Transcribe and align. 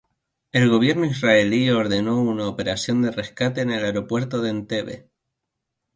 El 0.51 0.67
Gobierno 0.67 1.05
israelí 1.05 1.69
ordenó 1.69 2.19
una 2.23 2.47
operación 2.47 3.03
de 3.03 3.11
rescate 3.11 3.61
en 3.61 3.69
el 3.69 3.85
aeropuerto 3.85 4.41
de 4.41 4.49
Entebbe. 4.49 5.11